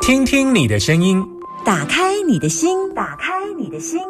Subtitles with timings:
[0.00, 1.22] 听听你的声音，
[1.64, 4.00] 打开你的心，打开你的心，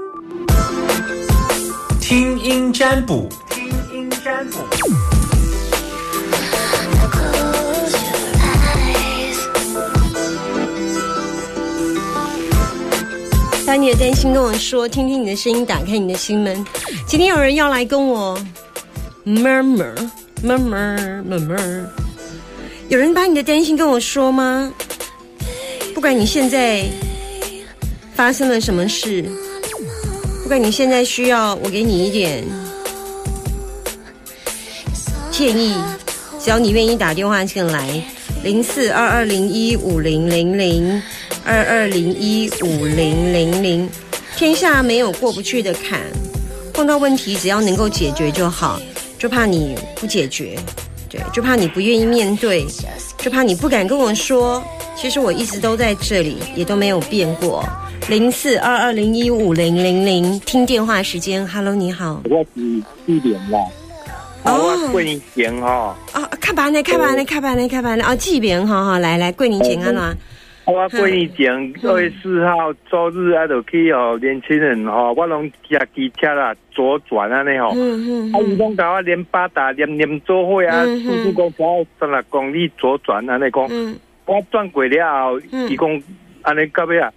[2.00, 4.59] 听音占卜，听音占卜。
[13.66, 16.64] 把你的担心跟我说，听听你的声音，打开你的心门。
[17.07, 18.39] 今天有人要来跟我
[19.27, 19.95] murmur
[20.43, 21.85] murmur murmur，
[22.89, 24.73] 有人把你的担心跟我说吗？
[25.95, 26.87] 不管你现在
[28.14, 29.23] 发生了什么事，
[30.42, 32.42] 不管你现在需要我给你一点
[35.30, 35.74] 建议，
[36.41, 38.02] 只要你愿意打电话进来，
[38.42, 41.02] 零四二二零一五零零零
[41.45, 43.91] 二二零一五零零零，
[44.39, 46.00] 天下没有过不去的坎，
[46.73, 48.80] 碰到问题只要能够解决就好，
[49.19, 50.59] 就怕你不解决，
[51.09, 52.67] 对，就怕你不愿意面对，
[53.17, 54.62] 就怕你不敢跟我说。
[54.97, 57.65] 其实我一直都在这里，也都没有变过。
[58.09, 61.47] 零四二二零一五零零零，听电话时间。
[61.47, 62.20] Hello，你好。
[62.28, 63.59] 我是四点啦。
[64.45, 65.97] 哦，桂林前哈。
[66.12, 68.05] 啊，开班呢，开班呢，开班呢，开班呢。
[68.06, 70.15] 哦，这边哈哈，来来，桂林前安啦。
[70.69, 71.50] 我过年前
[71.83, 77.72] 二月四号周日啊，就去哦，年轻人哈，我拢骑机车啦，左转啊，那吼。
[77.75, 78.33] 嗯嗯。
[78.33, 83.66] 啊，伊拢甲我连八达连连做伙啊，速度公交十六公里左转啊，那讲。
[83.70, 83.98] 嗯。
[84.27, 86.02] 我转过了后，伊讲
[86.42, 87.10] 安尼到尾啊，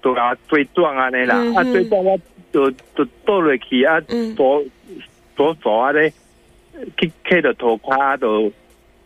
[0.00, 2.16] 都甲我追撞安尼啦，啊追撞我
[2.52, 4.00] 就就倒落去啊，
[4.36, 4.62] 左
[5.34, 6.12] 左左啊咧，
[6.96, 8.52] 去开着头卡就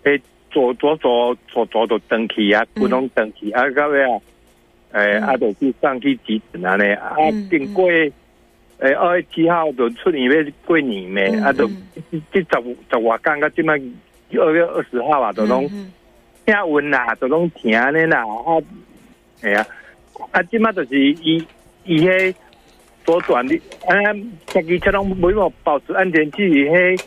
[0.03, 0.21] 诶
[0.55, 4.21] 左左左左左就登去啊，不能登去啊到尾啊，
[4.93, 7.17] 诶啊就去上去急诊安尼啊，
[7.51, 8.13] 经过诶
[8.79, 15.69] 二月七号就出年要过年咩，啊就即十十外天到即摆二月二十号啊，就拢。
[16.47, 18.61] 听闻啦，就拢听咧啦，啊，
[19.41, 19.67] 系啊，
[20.31, 21.43] 啊，即马就是伊
[21.87, 22.35] 伊迄
[23.03, 23.97] 左转的，啊，
[24.49, 27.03] 司机车拢每个保持安全距离，迄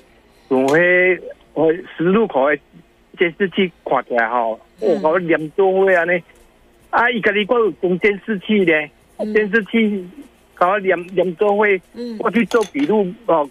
[0.50, 1.21] 从迄
[1.53, 2.57] 呃十路口的
[3.17, 6.22] 监视器看起来吼，我搞连多位安尼，
[6.89, 8.89] 啊，伊家己我有装监视器咧，
[9.33, 10.07] 监视器
[10.55, 11.81] 搞连连多位，
[12.19, 13.50] 我去做笔录哦，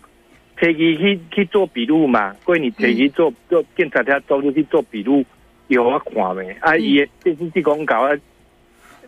[0.59, 5.25] 提伊去去做笔录嘛，过年提机做做检查车走路去做笔录。
[5.69, 6.49] 有我看未？
[6.61, 8.17] 啊，伊诶监视器讲搞啊，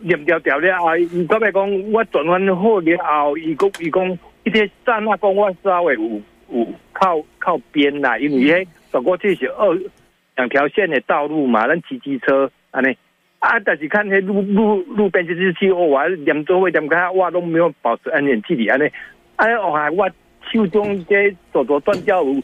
[0.01, 6.21] 念条条了后，伊到尾讲我转弯好了后，伊讲伊讲，一些站那讲我稍微有
[6.51, 9.79] 有靠靠边啦，因为迄走过去是二
[10.39, 12.97] 两条线的道路嘛，咱骑机车安尼
[13.41, 18.89] 啊，但是看迄路路路边监视器，我还连座位连看我都没有保持安全距离安尼，
[19.37, 20.09] 啊，我还我
[20.51, 22.41] 手中这左左断掉有。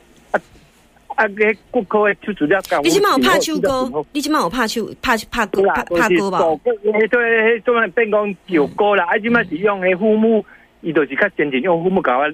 [1.16, 1.28] 啊！
[1.28, 6.40] 个顾客诶，出资料讲，你起码有拍手歌，你起码有拍手拍拍歌拍拍歌吧？
[6.64, 9.04] 对对，做咩变讲旧歌啦？
[9.04, 10.44] 啊，即码是用诶父母，
[10.80, 12.24] 伊就是较先进用父母搞我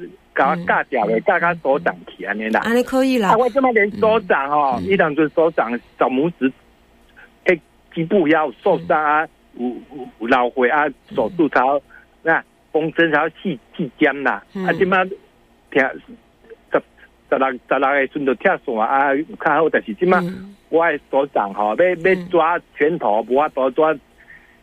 [0.67, 2.61] 搞掉诶，架架手掌起安尼啦。
[2.61, 3.31] 安尼可以啦。
[3.31, 6.53] 啊，我即摆连手掌吼，伊当做手掌小拇指，
[7.45, 7.61] 诶，
[7.93, 9.67] 局部要受伤啊，有
[10.21, 11.61] 有老血啊，手术才
[12.23, 12.43] 那
[12.73, 14.43] 缝针才要细细尖啦。
[14.67, 15.05] 啊，即摆
[15.71, 15.83] 听。
[16.73, 16.83] 十
[17.31, 20.21] 十六十六个阵就跳线啊，较好，但是即么
[20.69, 23.95] 我诶所长吼，要要抓拳头，无法多抓，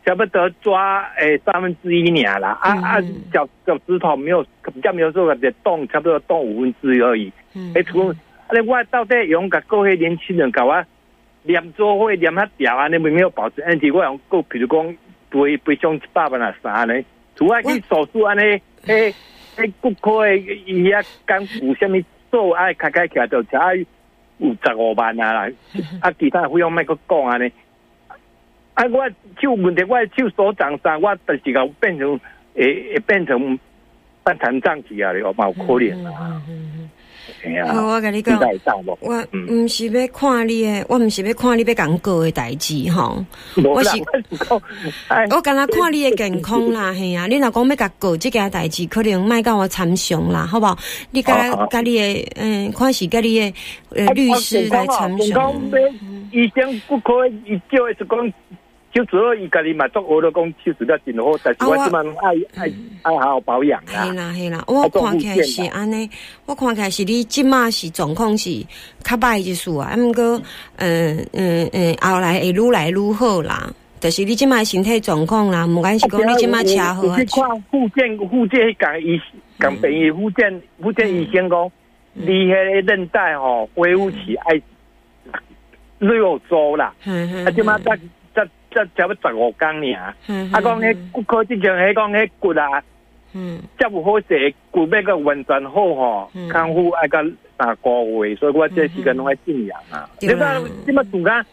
[0.08, 2.56] 差不多抓诶三分之一尔啦。
[2.62, 2.98] 啊啊，
[3.30, 4.42] 脚脚趾头没有
[4.72, 7.30] 比较没有说个动，差不多动五分之一而已。
[7.74, 8.16] 诶，除啊，
[8.66, 10.82] 我到底用个各位年轻人搞啊，
[11.42, 14.96] 连做会连他调啊，你没有保持安全，我用够，比如讲
[15.28, 16.94] 对背上一百万啊啥呢？
[17.36, 18.42] 除了去手术安尼，
[18.86, 19.14] 诶
[19.56, 22.02] 诶，骨科诶伊遐干骨什么？
[22.30, 23.84] 做爱开开起来就差有
[24.62, 25.52] 十五万啊啦，
[26.00, 27.50] 啊其他费用卖个讲安尼，
[28.78, 29.08] 啊我
[29.42, 32.16] 手问题我手所长上我但是个变成
[32.54, 33.58] 会会变成
[34.22, 36.40] 半残障去啊，我蛮可怜啊。
[37.74, 38.38] 我跟你讲，
[39.00, 43.24] 我唔是要看你诶，我唔是要看你要讲过的代志吼。
[43.64, 43.98] 我是
[45.30, 47.26] 我刚刚看你的健康啦， 嘿啊！
[47.26, 50.78] 你若讲要甲过这件代志，可能卖甲我参详啦，好不好？
[51.10, 53.54] 你甲甲你的嗯，看是甲你的
[53.94, 55.52] 呃律师来参详。
[56.30, 58.32] 医生不可以叫是讲。
[58.98, 62.72] 就主要伊家己嘛做我的讲手术了真好，但是我即满爱爱
[63.02, 64.04] 爱好好保养啦。
[64.04, 66.10] 系啦系啦，我看起来是安尼，
[66.46, 68.50] 我看起来是你即马是状况是
[69.04, 70.42] 较歹一数啊，毋过
[70.78, 73.70] 嗯嗯嗯，后来会愈来愈好啦。
[74.00, 77.18] 但是你即马身体状况啦，毋管是讲你即马车好啊。
[77.18, 79.20] 去看福建福建迄讲医
[79.60, 81.70] 讲病医福建福建医生讲，
[82.14, 82.52] 你迄
[82.84, 84.60] 韧带吼恢复起爱
[86.00, 88.02] 六周啦，啊即马再再才
[88.70, 90.14] 差不多十五工尔。
[90.26, 92.82] 嗯啊，讲迄骨科之前，迄讲迄骨啊，
[93.32, 93.60] 嗯。
[93.78, 97.18] 遮有好势，骨要个完全好吼嗯，康复爱个
[97.56, 97.90] 三个
[98.26, 100.08] 月，所以我这时间拢爱静养啊。
[100.20, 101.44] 你看，即么自家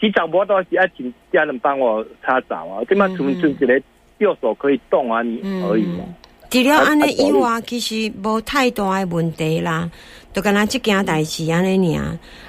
[0.00, 3.82] 洗澡无都是爱请家人帮我擦澡啊，即么嗯纯纯一个
[4.18, 6.04] 右手可以动啊，你而已啊。
[6.48, 9.90] 除了安尼以外，其实无太大的问题啦，
[10.36, 12.04] 就敢若即件代志安尼尔。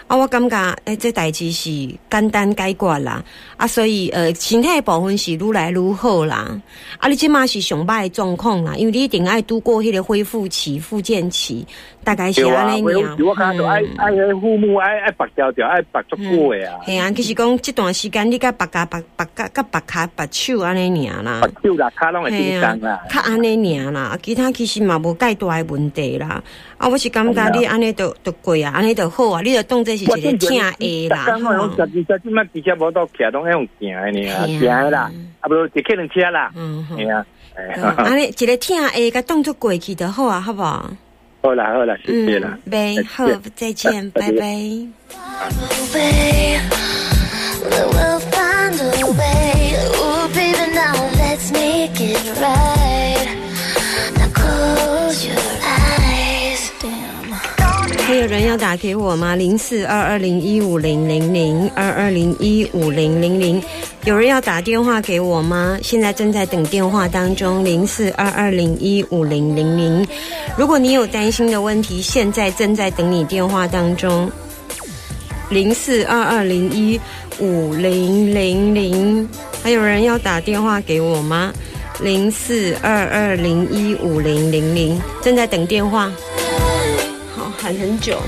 [0.07, 1.69] 啊，我感觉诶，这代志是
[2.09, 3.23] 简单解决啦。
[3.55, 6.59] 啊，所以呃，身体的部分是愈来愈好啦。
[6.97, 11.65] 啊，你即马是上歹的状况啦，因为你一定爱度过迄个恢复期、复健期，
[12.05, 21.49] 大概是安尼尔我看到爱嗯爱迄父母爱爱白爱白足久的啊，系啊，其实讲即段时间你甲别家别别甲甲白骹白手安尼尔啦白。
[21.63, 26.41] 手啦，骹拢会紧张啦。，较安尼尔啦，啊其他其实嘛无介大的问题啦。
[26.77, 31.23] 啊，我是感觉你安尼就就过啊，安尼就好啊，你就当这是一个疼的啦。
[31.27, 31.93] 刚我用十二十
[32.23, 37.25] 即摆汽车无到骑，拢要用行的呢，嘿啊行的啦，啊不一客人车啦，嗯哼系，啊，
[37.97, 40.89] 安尼一个疼的甲当作过去就好啊，好不好？
[41.41, 42.71] 好啦好啦，谢谢啦嗯，。
[42.71, 43.25] 拜，好，
[43.55, 44.87] 再见，拜拜。
[58.07, 59.35] 还有人要打给我吗？
[59.35, 63.61] 零四二二零一五零零零二二零一五零零零，
[64.05, 65.77] 有人要打电话给我吗？
[65.83, 70.07] 现在正在等电话当中，零四二二零一五零零零。
[70.55, 74.31] 如果你有担心的问题，现在正在等你电话当中，
[75.49, 76.97] 零四二二零一
[77.39, 79.27] 五零零零。
[79.61, 81.51] 还有人要打电话给我吗？
[82.01, 86.09] 零四二二零一五零零零，正在等电话。
[87.57, 88.21] 好，喊很久，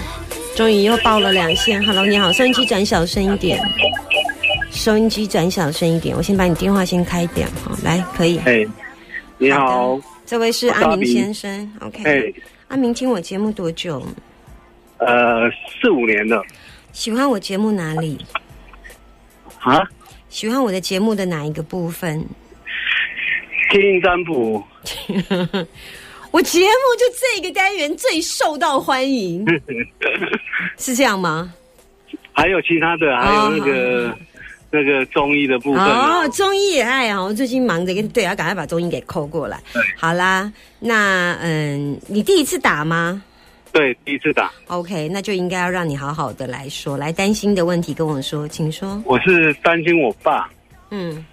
[0.56, 1.84] 终于又爆了两线。
[1.86, 3.62] Hello，你好，收音机转小声一点，
[4.72, 6.16] 收音机转小声一点。
[6.16, 8.40] 我先把你电话先开掉，好，来，可以。
[8.40, 8.66] 哎，
[9.38, 12.04] 你好，这位是阿明先生，OK。
[12.04, 12.34] 哎，
[12.70, 14.04] 阿明听我节目多久？
[14.98, 15.50] 呃，
[15.80, 16.44] 四五年了
[16.92, 18.18] 喜欢我节目哪里？
[19.60, 19.82] 啊，
[20.28, 22.26] 喜欢我的节目的哪一个部分？
[23.72, 24.64] 听占卜，
[26.32, 26.66] 我节目
[26.98, 29.46] 就这个单元最受到欢迎，
[30.78, 31.54] 是 这样吗？
[32.34, 34.18] 还有其他的，还有那个
[34.72, 37.22] 那个中医的部分啊哦，中医也爱啊！
[37.22, 39.60] 我最近忙着跟对，要赶快把中医给扣过来。
[39.98, 43.22] 好啦，那嗯，你第一次打吗
[43.74, 49.02] 对，第一次打，？OK，那就应该要让你好好的来说，来担心的问题跟我说，请说。
[49.06, 50.50] 我是担心我爸，
[50.92, 51.26] 嗯，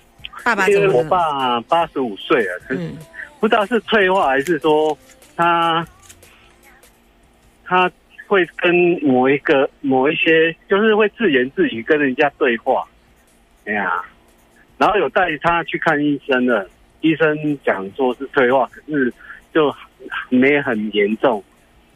[0.43, 1.09] 爸爸因为我怎么了？
[1.09, 2.97] 爸八十五岁了，嗯
[3.39, 4.97] 不知道是退化还是说
[5.37, 5.87] 他
[7.65, 7.91] 他
[8.27, 12.85] 会跟某一个某一些，就是会自言自语跟人家对话，
[13.67, 14.03] 哎呀，
[14.79, 16.69] 然后有带他去看医生的，
[17.03, 19.13] 医生讲说是退化，可是
[19.53, 19.73] 就
[20.29, 21.45] 没很严重，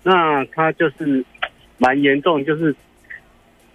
[0.02, 1.24] 那他就是
[1.78, 2.74] 蛮严重，就是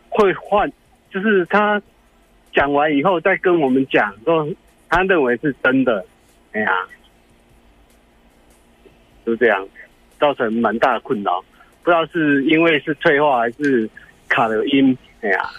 [0.09, 0.71] 会换，
[1.09, 1.81] 就是他
[2.53, 4.47] 讲完以后再跟我们讲说，
[4.87, 6.05] 他认为是真的，
[6.51, 6.71] 哎呀。
[9.25, 9.67] 就这样，
[10.19, 11.43] 造成蛮大的困扰。
[11.83, 13.89] 不知道是因为是退化还是
[14.27, 15.49] 卡了音，哎呀，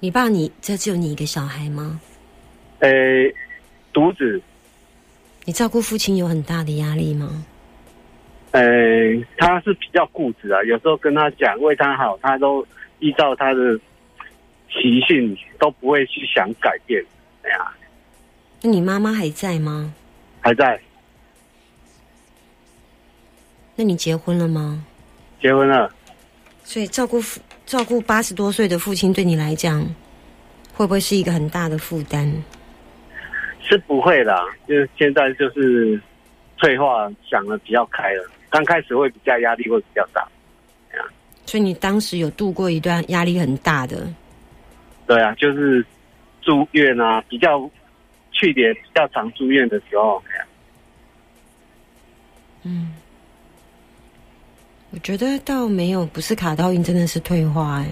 [0.00, 2.00] 你爸你这只有你一个小孩吗？
[2.80, 2.90] 呃，
[3.92, 4.40] 独子，
[5.44, 7.44] 你照顾父亲有很大的压力吗？
[8.52, 8.62] 呃，
[9.36, 12.66] 他是比较固执啊，有时候跟他讲为他好，他都
[12.98, 13.78] 依照他的
[14.68, 17.00] 习性，都不会去想改变，
[17.42, 17.72] 哎呀，
[18.62, 19.94] 那你妈妈还在吗？
[20.40, 20.80] 还在
[23.80, 24.84] 那你结婚了吗？
[25.40, 25.90] 结婚了。
[26.64, 29.82] 所以照顾父照顾八十多岁的父亲，对你来讲，
[30.74, 32.30] 会不会是一个很大的负担？
[33.62, 35.98] 是不会啦，就是现在就是
[36.58, 38.30] 退化，想的比较开了。
[38.50, 40.28] 刚开始会比较压力会比较大，
[41.46, 44.06] 所以你当时有度过一段压力很大的，
[45.06, 45.82] 对啊，就是
[46.42, 47.58] 住院啊，比较
[48.30, 50.22] 去年比较常住院的时候，
[52.62, 52.92] 嗯，
[54.92, 57.86] 我觉得倒没有，不是卡到音，真的是退化哎、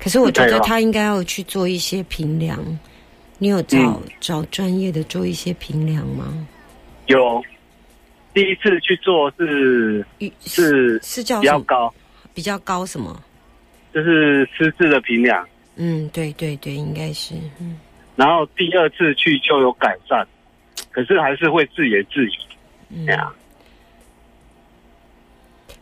[0.00, 2.58] 可是我觉得他应该要去做一些评量，
[3.38, 4.02] 你有找、嗯。
[4.20, 6.46] 找专业的做一些评量吗？
[7.06, 7.40] 有
[8.32, 10.04] 第一次去做是
[10.40, 11.40] 是是叫？
[11.40, 11.94] 比较高，
[12.34, 13.22] 比较高什么？
[13.92, 17.78] 就是失智的评量，嗯，对对对，应该是，嗯。
[18.16, 20.26] 然后第二次去就有改善，
[20.90, 22.32] 可是还是会自言自语，
[22.88, 23.06] 嗯。
[23.06, 23.24] 哎。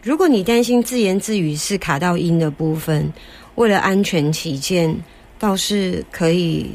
[0.02, 3.12] 呀，如果你担心自言自语是卡到音的部分，
[3.54, 4.94] 为了安全起见，
[5.38, 6.70] 倒是可以。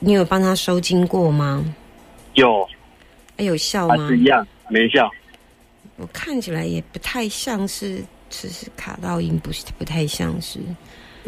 [0.00, 1.64] 你有帮他收经过吗？
[2.34, 2.68] 有，
[3.38, 3.96] 哎，有效吗？
[3.96, 5.10] 还是一样没效。
[5.96, 10.58] 我看起来也不太像是，只是卡到音，不是不太像是。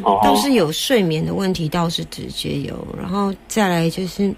[0.02, 4.34] 哦，倒是有睡眠的问题，倒是直接有，然后再来就是，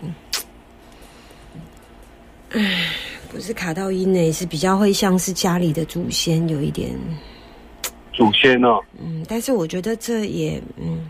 [2.50, 2.92] 唉，
[3.30, 6.90] 不是卡到音呢，是比较会像是家里的祖先有一点，
[8.12, 11.06] 祖先哦，嗯，但是我觉得这也，嗯，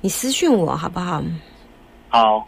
[0.00, 1.24] 你私讯我好不好？
[2.08, 2.46] 好，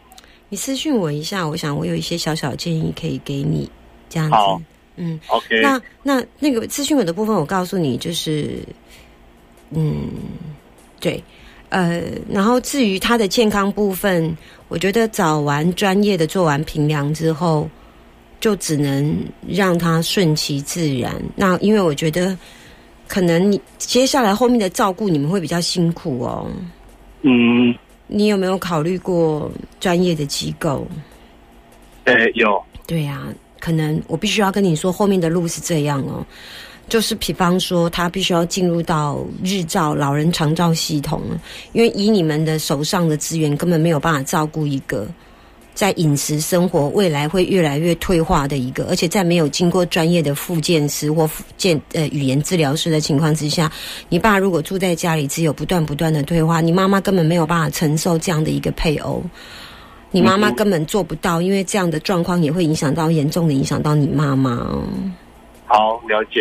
[0.51, 3.71] 你私讯我一下，我想我有一些小小建议可以给你，
[4.11, 4.59] 这样好。
[4.59, 4.65] 子，
[4.97, 5.19] 嗯。
[5.29, 8.59] ，OK，那那那个资讯我的部分，我告诉你，就是，
[9.71, 10.09] 嗯，
[11.01, 11.25] 对，
[11.71, 14.37] 呃，然后至于他的健康部分，
[14.69, 17.69] 我觉得找完专业的做完评量之后，
[18.45, 19.17] 就只能
[19.49, 21.11] 让他顺其自然。
[21.35, 22.37] 那因为我觉得，
[23.09, 26.47] 可能你接下来后面的照顾你们会比较辛苦哦。
[27.23, 27.75] 嗯，
[28.07, 30.87] 你有没有考虑过专业的机构？
[32.05, 33.29] 诶，有，对呀、
[33.61, 36.23] 可能我必须要跟你说，后面的路是这样哦，
[36.87, 41.23] 就是比方说，他必须要进入到日照老人长照系统，
[41.73, 45.09] 因为以你们的手上的资源，根本没有办法照顾一个
[45.75, 53.71] 在饮食生活未来会越来越退化的一个，而且在没有经过专业的复健师或复健呃语言治疗师的情况之下，
[54.09, 59.23] 你爸如果住在家里，只有不断不断的退化，你妈妈根本没有办法承受这样的一个配偶。
[60.13, 64.85] 你妈妈根本做不到，因为这样的状况也会影响到严重的影响到你妈妈哦。
[65.67, 66.41] 好，了解，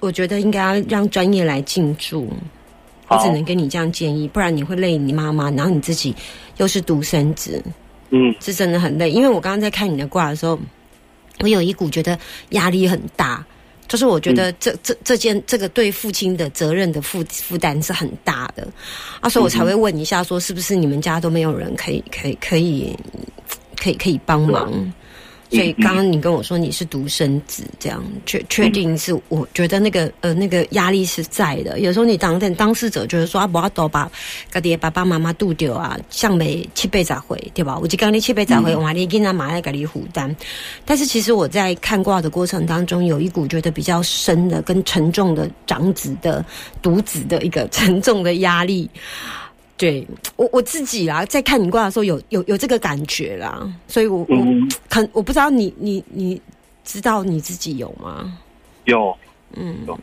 [0.00, 2.28] 我觉得应该要让专业来进驻，
[3.08, 6.14] 我只能跟你这样建议，不然你会累你妈妈，然后你自己
[6.58, 7.64] 又是独生子，
[8.16, 9.10] 嗯，是真的很累。
[9.10, 10.56] 因为我刚刚在看你的卦的时候，
[11.40, 12.16] 我有一股觉得
[12.50, 13.44] 压力很大，
[13.88, 18.68] 就是我觉得这、这这件这个对父亲的责任的负负担是很大的，
[19.20, 22.96] 啊，所以我才会问一下，说是不是你们家都没有人可以可以可以
[23.76, 24.72] 可以可以帮忙？
[25.50, 31.80] 所以刚刚你跟我说你是独生子，这样确确定是我觉得那个呃那个压力是在的。
[31.80, 34.10] 有时候你当等当事者就是说啊，不要多把
[34.50, 37.78] 家己的爸爸妈妈拄掉啊，像没七倍咋回对吧？
[37.80, 40.34] 我就讲你七倍咋回，我你跟他妈来给你负担。
[40.84, 46.44] 但是其实我在看卦的过程当中，有一股觉得比较深的跟沉重的长子的
[46.82, 48.90] 独子的一个 沉重的压力。
[49.76, 56.40] 对我我自己啦，在看你卦的时候有有有这个感觉啦，所以我我嗯，可我不知道你你你
[56.84, 58.38] 知道你自己有吗？
[58.84, 59.16] 有，
[59.54, 59.76] 嗯。
[59.86, 59.98] 有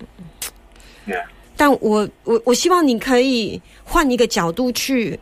[1.08, 1.24] ，Yeah。
[1.56, 5.20] 但我我我希望你可以换一个角度去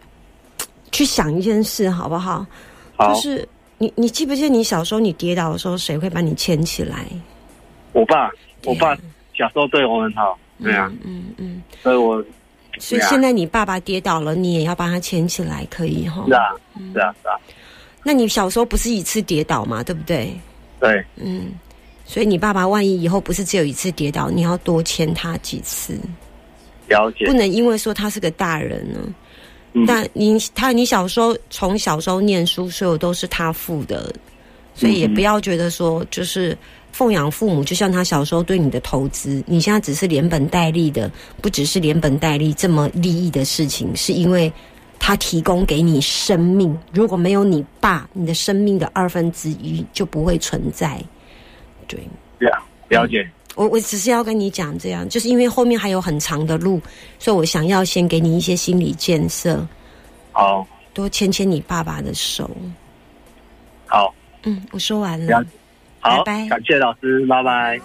[0.91, 2.45] 去想一件事，好不好？
[2.95, 7.05] 好，就是你你记不记得你小时候你跌倒的时候，谁会把你牵起来？
[7.91, 8.31] 我爸，
[8.65, 8.95] 我爸
[9.33, 12.23] 小时候对我很好，对啊，嗯嗯，所以我
[12.79, 16.23] 所以现在你爸爸跌倒了，你也要帮他牵起来，可以哈？
[16.25, 16.33] 是？
[16.33, 16.41] 啊，
[16.93, 17.35] 是啊，是啊，
[18.03, 20.33] 那你小时候不是一次跌倒嘛，对不对？
[20.79, 21.51] 对，嗯，
[22.05, 25.99] 所以你爸爸万一以后不是只有一次跌倒，你要多牵他几次，
[26.87, 27.25] 了解。
[27.25, 28.99] 不，能因为说他是个大人呢。
[29.73, 29.85] 嗯。
[29.85, 34.09] 但你他你小时候从小时候念书，所有都是他付的，
[34.73, 35.13] 所以也嗯。
[35.13, 36.57] 不要觉得说就是
[36.99, 41.09] 奉养父母，就像他小时候对你的投资，你现在只是连本带利的，
[41.41, 44.51] 不只是连本带利这么利益的事情，是因为
[44.99, 51.01] 他提供给你生命，如果没有你爸，你的生命的二分之一就不会存在。
[51.87, 51.97] 对，
[52.37, 52.49] 对。
[52.49, 53.25] 啊，了解，
[53.55, 56.81] 我我只是要跟你讲这样，就是因为后面还有很长的路，
[57.17, 59.65] 所以我想要先给你一些心理建设，
[60.33, 62.51] 好，多牵牵你爸爸的手。
[63.85, 64.13] 好，
[64.43, 65.39] 嗯，我说完了。
[65.39, 65.45] 了。
[65.99, 67.79] 好，拜拜感谢老师，拜拜。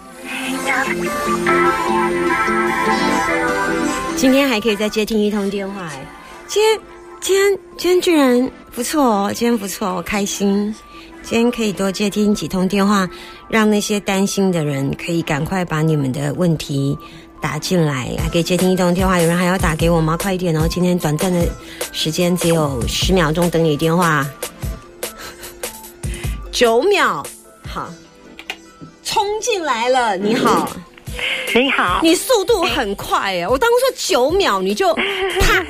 [4.15, 6.05] 今天还可以再接听一通电话，哎，
[6.47, 6.79] 今天
[7.21, 10.73] 今天今天居然不错哦，今天不错，我开心。
[11.21, 13.09] 今天可以多接听几通电话，
[13.49, 16.95] 让那些担心的人可以赶快把你们的问题
[17.41, 19.19] 打进来，还可以接听一通电话。
[19.19, 20.15] 有人还要打给我吗？
[20.15, 20.67] 快一点哦！
[20.69, 21.47] 今天短暂的
[21.91, 24.23] 时间只有十秒钟等你电话，
[26.51, 27.25] 九秒，
[27.67, 27.89] 好，
[29.05, 30.67] 冲进来了，你好。
[31.53, 33.47] 你好，你速度很快耶！
[33.47, 34.93] 我当说九秒你就
[35.39, 35.63] 啪，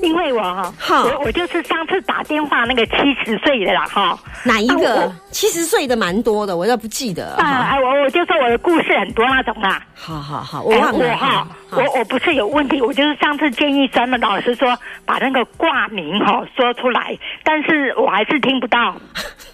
[0.00, 7.34] 因为我哈，好我我就是上次打电话那个七十岁的啦哈，哪一个啊七十岁的蛮多的，我都不记得。
[7.34, 9.84] 啊，我我就说我的故事很多那种啦。
[9.94, 11.06] 好好好，我哎忘了。
[11.06, 18.96] 我哈，好我我不是有问题，我就是上次建议专门老师说把那个挂名哈说出来，但是我还是听不到。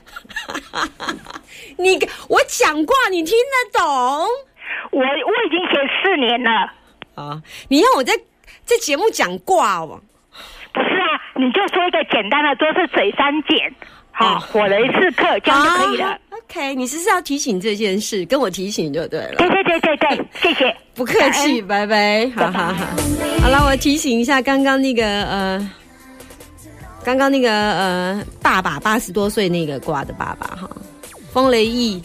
[1.78, 1.98] 你
[2.28, 3.88] 我讲过，你听得懂
[4.90, 6.72] 我我已经写四年了，
[7.14, 7.42] 啊？
[7.68, 8.14] 你要我在
[8.64, 10.00] 在节目讲挂哦。
[10.72, 13.72] 不是啊，你就说一个简单的，都是水三碱，
[14.10, 16.08] 好，火雷四克，这样就可以了。
[16.08, 19.36] 好 OK，你是不是要提醒这件事，跟我提醒就对了。
[19.36, 20.76] 对对对对对，谢谢。
[20.94, 22.86] 不客气，拜拜，好好好。
[23.40, 25.70] 好了，我提醒一下，刚刚那个呃，
[27.04, 30.70] 刚刚那个呃，爸爸八十多岁那个卦的爸爸哈，
[31.32, 32.00] 风雷翼，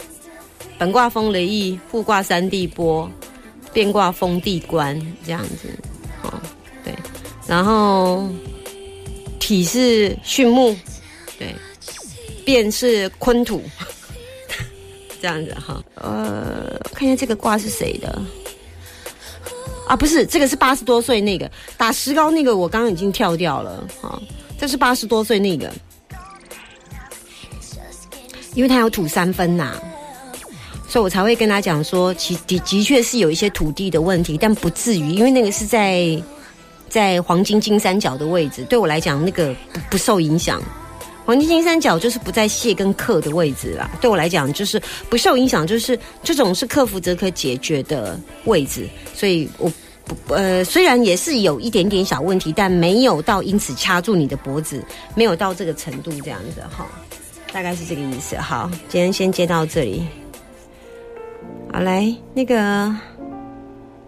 [0.78, 3.10] 本卦风雷翼，复卦三地波，
[3.72, 5.68] 变卦风地官，这样子，
[6.22, 6.30] 哦，
[6.84, 6.94] 对，
[7.46, 8.28] 然后
[9.38, 10.76] 体是巽木，
[11.38, 11.54] 对，
[12.44, 13.62] 变是坤土。
[15.22, 18.22] 这样子哈，呃，看一下这个卦是谁的
[19.86, 19.94] 啊？
[19.94, 24.18] 不是，这个是八十多岁那个打石膏那个，我刚刚已经跳掉了哈。
[24.60, 25.72] 这是八十多岁那个，
[28.54, 29.72] 因为他有土三分呐，
[30.86, 36.22] 所以我才会跟他讲说，其的的确是有一些土地的问题，但不至于，因为那个是在
[36.90, 39.56] 在黄金金三角的位置，对我来讲那个
[39.88, 40.62] 不受影响。
[41.24, 49.72] 黄金金三角就是不在谢跟克的位置啦，对我来讲就是不受影响，就是这种是克服则可解决的位置，所以我
[50.28, 54.82] 呃虽然也是有一点点小问题，但没有到因此掐住你的脖子，
[55.14, 56.86] 没有到这个程度这样子哈，
[57.52, 58.36] 大概是这个意思。
[58.36, 60.04] 好，今天先接到这里。
[61.72, 62.92] 好，来那个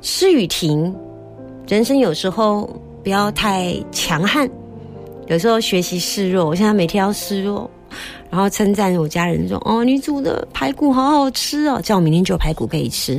[0.00, 0.94] 施雨婷，
[1.68, 2.68] 人生有时候
[3.04, 4.48] 不要太强悍。
[5.28, 7.70] 有时候学习示弱，我现在每天要示弱，
[8.32, 13.12] 然后称赞我家人说：“哦，你煮的排骨好好吃哦，叫我明天就有排骨可以吃。”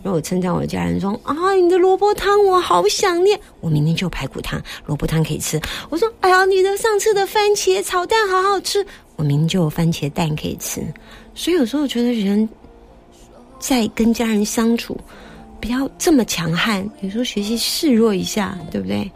[0.00, 5.60] 然后我称赞我的家人说：“啊，你的萝卜汤我好想念，我明天就有排骨汤、萝卜汤可以吃。”
[5.90, 8.86] 我说：“哎呀，你的上次的番茄炒蛋好好吃，
[9.16, 10.80] 我明天就有番茄蛋可以吃。”
[11.34, 12.48] 所以有时候我觉得人
[13.58, 14.96] 在跟家人相处，
[15.60, 19.10] 不要这么强悍，有时候学习示弱一下，对不对？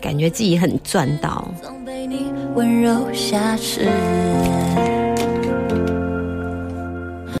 [0.00, 1.46] 感觉自己很赚到。
[1.84, 3.90] 被你温柔挟持。